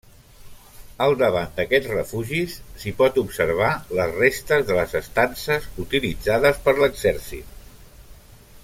[1.07, 3.69] Al davant d'aquests refugis s'hi pot observar
[3.99, 7.57] les restes de les estances utilitzades per l'exèrcit.